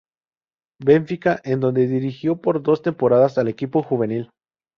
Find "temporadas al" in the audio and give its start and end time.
2.81-3.49